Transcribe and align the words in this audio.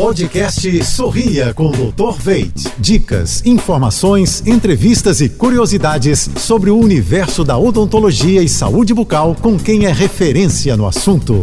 Podcast 0.00 0.82
Sorria 0.82 1.52
com 1.52 1.70
Dr. 1.70 2.18
Veit. 2.18 2.54
Dicas, 2.78 3.44
informações, 3.44 4.42
entrevistas 4.46 5.20
e 5.20 5.28
curiosidades 5.28 6.30
sobre 6.38 6.70
o 6.70 6.78
universo 6.78 7.44
da 7.44 7.58
odontologia 7.58 8.42
e 8.42 8.48
saúde 8.48 8.94
bucal 8.94 9.36
com 9.38 9.58
quem 9.58 9.84
é 9.84 9.92
referência 9.92 10.74
no 10.74 10.86
assunto. 10.86 11.42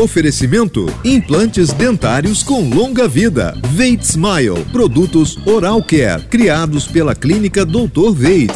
Oferecimento: 0.00 0.86
implantes 1.04 1.72
dentários 1.72 2.44
com 2.44 2.70
longa 2.70 3.08
vida. 3.08 3.58
Veit 3.70 4.04
Smile, 4.04 4.64
produtos 4.70 5.36
Oral 5.44 5.82
Care, 5.82 6.22
criados 6.30 6.86
pela 6.86 7.12
clínica 7.12 7.66
Dr. 7.66 8.12
Veit. 8.14 8.52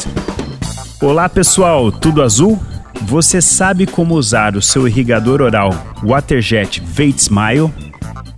Olá 1.01 1.27
pessoal, 1.27 1.91
tudo 1.91 2.21
azul? 2.21 2.57
Você 3.01 3.41
sabe 3.41 3.85
como 3.85 4.15
usar 4.15 4.55
o 4.55 4.61
seu 4.61 4.87
irrigador 4.87 5.41
oral 5.41 5.71
Waterjet 6.01 6.81
Veit 6.85 7.19
Smile? 7.19 7.69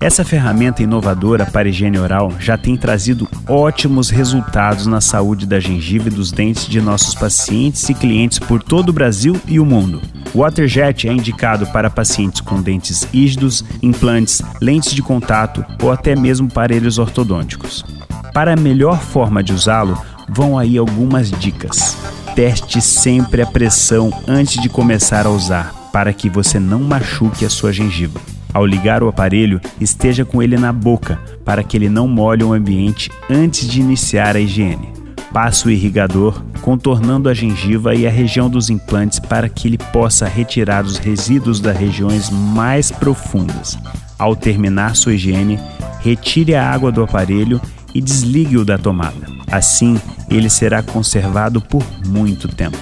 Essa 0.04 0.26
ferramenta 0.26 0.84
inovadora 0.84 1.46
para 1.46 1.70
higiene 1.70 1.98
oral 1.98 2.34
já 2.38 2.58
tem 2.58 2.76
trazido 2.76 3.26
ótimos 3.48 4.10
resultados 4.10 4.86
na 4.86 5.00
saúde 5.00 5.46
da 5.46 5.62
gengiva 5.62 6.10
e 6.10 6.12
dos 6.12 6.30
dentes 6.30 6.68
de 6.68 6.82
nossos 6.82 7.16
pacientes 7.16 7.88
e 7.88 7.94
clientes 7.94 8.38
por 8.38 8.62
todo 8.62 8.90
o 8.90 8.94
Brasil 8.94 9.40
e 9.48 9.62
o 9.62 9.66
mundo. 9.66 10.02
O 10.34 10.40
Waterjet 10.40 11.08
é 11.08 11.14
indicado 11.14 11.66
para 11.68 11.90
pacientes 11.90 12.42
com 12.42 12.62
dentes 12.62 13.04
rígidos, 13.04 13.64
implantes, 13.82 14.42
lentes 14.60 14.94
de 14.94 15.02
contato 15.02 15.64
ou 15.82 15.90
até 15.90 16.18
mesmo 16.18 16.50
aparelhos 16.52 16.98
ortodônticos. 16.98 17.86
Para 18.34 18.52
a 18.52 18.58
melhor 18.58 19.00
forma 19.00 19.42
de 19.42 19.54
usá-lo, 19.54 19.98
vão 20.28 20.60
aí 20.60 20.78
algumas 20.78 21.32
dicas. 21.32 21.96
Teste 22.36 22.82
sempre 22.82 23.42
a 23.42 23.46
pressão 23.46 24.12
antes 24.28 24.62
de 24.62 24.68
começar 24.68 25.26
a 25.26 25.30
usar, 25.30 25.74
para 25.94 26.12
que 26.12 26.30
você 26.30 26.60
não 26.60 26.82
machuque 26.82 27.46
a 27.46 27.50
sua 27.50 27.72
gengiva. 27.72 28.20
Ao 28.54 28.66
ligar 28.66 29.02
o 29.02 29.08
aparelho, 29.08 29.60
esteja 29.82 30.24
com 30.24 30.42
ele 30.42 30.58
na 30.58 30.72
boca 30.72 31.20
para 31.44 31.64
que 31.64 31.76
ele 31.76 31.90
não 31.90 32.08
molhe 32.08 32.44
o 32.44 32.54
ambiente 32.54 33.10
antes 33.30 33.68
de 33.68 33.82
iniciar 33.82 34.36
a 34.36 34.40
higiene. 34.40 34.94
Passe 35.34 35.66
o 35.66 35.72
irrigador 35.72 36.44
contornando 36.62 37.28
a 37.28 37.34
gengiva 37.34 37.96
e 37.96 38.06
a 38.06 38.12
região 38.12 38.50
dos 38.50 38.70
implantes 38.70 39.20
para 39.20 39.50
que 39.50 39.68
ele 39.68 39.78
possa 39.92 40.28
retirar 40.28 40.86
os 40.86 40.98
resíduos 40.98 41.60
das 41.60 41.76
regiões 41.76 42.30
mais 42.30 42.92
profundas. 42.92 43.78
Ao 44.18 44.36
terminar 44.36 44.96
sua 44.96 45.16
higiene, 45.16 45.60
retire 46.02 46.54
a 46.54 46.72
água 46.72 46.92
do 46.92 47.04
aparelho 47.04 47.60
e 47.94 48.00
desligue-o 48.00 48.64
da 48.64 48.78
tomada. 48.78 49.28
Assim, 49.52 50.00
ele 50.30 50.50
será 50.50 50.82
conservado 50.84 51.60
por 51.60 51.84
muito 52.06 52.48
tempo. 52.48 52.78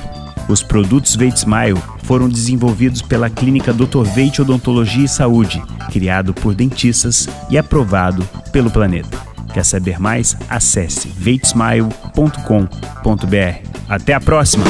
Os 0.52 0.62
produtos 0.62 1.16
Veit 1.16 1.38
Smile 1.38 1.82
foram 2.04 2.28
desenvolvidos 2.28 3.02
pela 3.02 3.30
clínica 3.30 3.72
Dr. 3.72 4.04
Veit 4.04 4.42
Odontologia 4.42 5.06
e 5.06 5.08
Saúde, 5.08 5.64
criado 5.94 6.34
por 6.34 6.54
dentistas 6.54 7.30
e 7.50 7.58
aprovado 7.58 8.28
pelo 8.52 8.70
planeta. 8.70 9.18
Quer 9.54 9.64
saber 9.64 9.98
mais? 9.98 10.36
Acesse 10.50 11.08
veitsmile.com.br. 11.08 13.68
Até 13.88 14.14
a 14.14 14.20
próxima! 14.20 14.66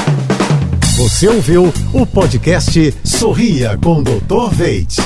Você 0.97 1.27
ouviu 1.27 1.73
o 1.93 2.05
podcast 2.05 2.93
Sorria 3.03 3.75
com 3.81 4.03
Dr. 4.03 4.51
Veit. 4.51 4.97